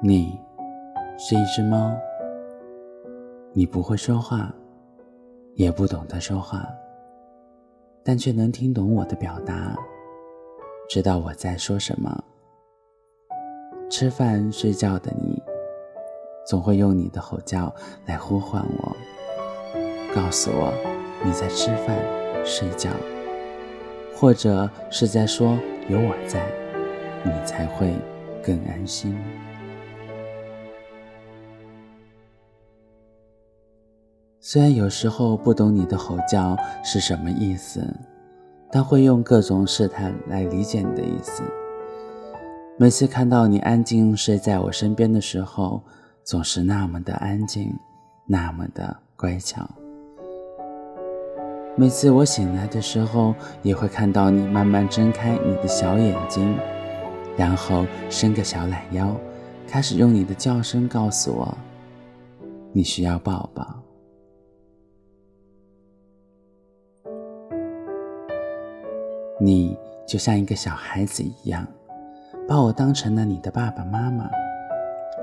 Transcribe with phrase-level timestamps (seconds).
[0.00, 0.38] 你
[1.18, 1.92] 是一只猫，
[3.52, 4.54] 你不会说话，
[5.56, 6.64] 也不懂得说话，
[8.04, 9.74] 但却能听懂我的表达，
[10.88, 12.16] 知道我在说什么。
[13.90, 15.42] 吃饭睡觉的你，
[16.46, 17.74] 总会用你的吼叫
[18.06, 18.96] 来呼唤我，
[20.14, 20.72] 告诉我
[21.24, 21.98] 你在吃饭
[22.44, 22.88] 睡觉，
[24.14, 25.58] 或者是在说
[25.88, 26.46] 有我在，
[27.24, 27.92] 你才会
[28.40, 29.18] 更安心。
[34.50, 37.86] 虽然有时候不懂你的吼叫是什么意思，
[38.72, 41.42] 但会用各种试探来理解你的意思。
[42.78, 45.82] 每次看到你安静睡在我身边的时候，
[46.24, 47.70] 总是那么的安静，
[48.24, 49.68] 那么的乖巧。
[51.76, 56.56] 每次我醒来的时候，也会看到你慢慢睁开你的小眼睛，
[57.36, 59.14] 然后伸个小懒腰，
[59.66, 61.58] 开始用你的叫声告诉我，
[62.72, 63.82] 你需要抱抱。
[69.40, 71.66] 你就像一个小孩子一样，
[72.48, 74.28] 把我当成了你的爸爸妈妈，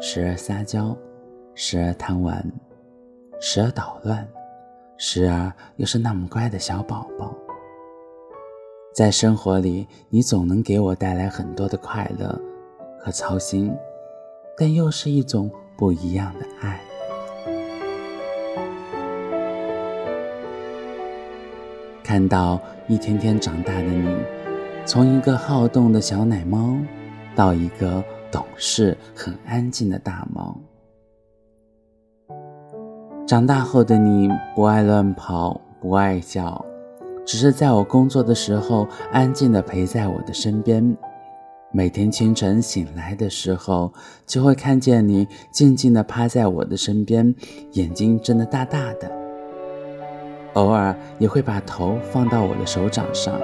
[0.00, 0.94] 时而撒娇，
[1.54, 2.44] 时而贪玩，
[3.40, 4.28] 时而捣乱，
[4.98, 7.34] 时而又是那么乖的小宝宝。
[8.94, 12.38] 在生活里，你总能给我带来很多的快乐
[13.00, 13.74] 和操心，
[14.58, 16.78] 但又是一种不一样的爱。
[22.12, 24.14] 看到一天天长大的你，
[24.84, 26.76] 从一个好动的小奶猫，
[27.34, 30.54] 到一个懂事、很安静的大猫。
[33.26, 36.62] 长大后的你不爱乱跑，不爱叫，
[37.24, 40.94] 只是在我工作的时候安静地陪在我的身边。
[41.72, 43.90] 每天清晨醒来的时候，
[44.26, 47.34] 就会看见你静静地趴在我的身边，
[47.70, 49.21] 眼睛睁得大大的。
[50.54, 53.40] 偶尔也会把头放到我的手掌上，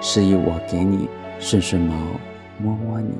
[0.00, 1.08] 示意我给你
[1.40, 1.96] 顺顺毛，
[2.58, 3.10] 摸摸你。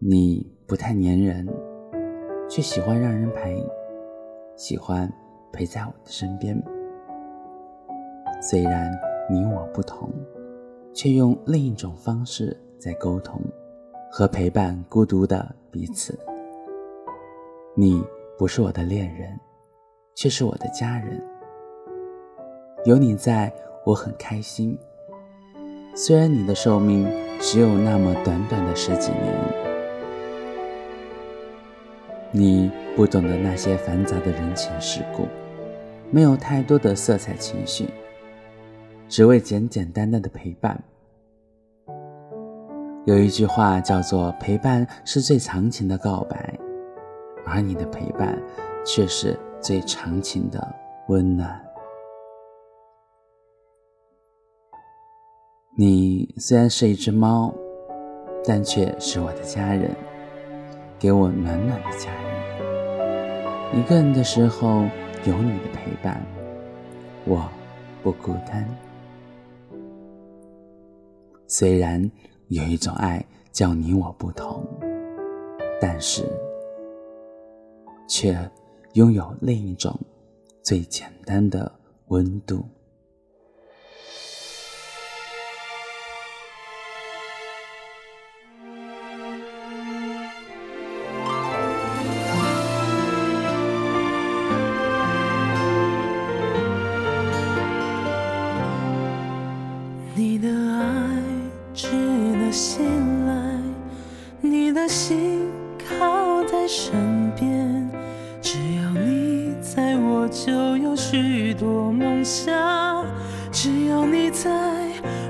[0.00, 1.46] 你不太粘人，
[2.50, 3.64] 却喜欢让人陪，
[4.56, 5.08] 喜欢
[5.52, 6.60] 陪在我的身边。
[8.40, 8.90] 虽然
[9.30, 10.12] 你我不同，
[10.92, 13.40] 却用另一种方式在沟通
[14.10, 16.18] 和陪伴孤独的彼此。
[17.74, 18.04] 你
[18.36, 19.40] 不是我的恋人，
[20.14, 21.18] 却是我的家人。
[22.84, 23.50] 有你在，
[23.86, 24.78] 我很开心。
[25.94, 27.08] 虽然你的寿命
[27.40, 29.34] 只有那么短短的十几年，
[32.30, 35.26] 你不懂得那些繁杂的人情世故，
[36.10, 37.88] 没有太多的色彩情绪，
[39.08, 40.78] 只为简简单单的陪伴。
[43.06, 46.54] 有一句话叫做“陪伴是最长情的告白”。
[47.44, 48.40] 而你的陪伴，
[48.84, 50.74] 却是最长情的
[51.08, 51.60] 温暖。
[55.76, 57.52] 你虽然是一只猫，
[58.44, 59.90] 但却是我的家人，
[60.98, 63.80] 给我暖暖的家人。
[63.80, 64.84] 一个人的时候
[65.24, 66.22] 有你的陪伴，
[67.24, 67.48] 我
[68.02, 68.68] 不孤单。
[71.46, 72.10] 虽然
[72.48, 74.64] 有一种爱叫你我不同，
[75.80, 76.24] 但是。
[78.06, 78.50] 却
[78.94, 79.98] 拥有另一种
[80.62, 81.72] 最简单的
[82.08, 82.64] 温度。
[100.14, 101.22] 你的爱
[101.74, 101.88] 值
[102.38, 102.84] 得信
[103.26, 103.58] 赖，
[104.40, 107.51] 你的心靠在身边。
[111.12, 113.04] 许多梦想，
[113.52, 114.48] 只要你在，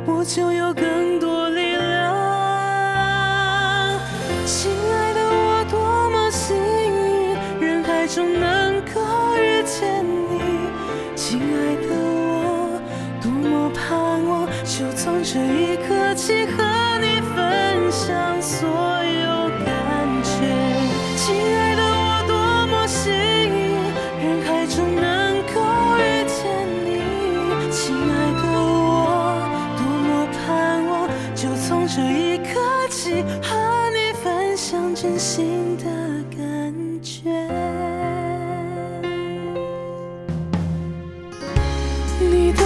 [0.07, 2.15] 我就有更多力量。
[4.47, 6.57] 亲爱的，我多么幸
[7.61, 9.01] 运，人海中能够
[9.37, 10.71] 遇见你。
[11.17, 12.81] 亲爱的，我
[13.21, 16.63] 多么盼望，就从这一刻起和
[17.01, 19.32] 你分享所有。
[27.73, 29.49] 亲爱的我，
[29.79, 32.61] 多么盼望，就从这一刻
[32.91, 33.49] 起，和
[33.95, 35.85] 你分享真心的
[36.37, 37.31] 感觉。
[42.21, 42.62] 你。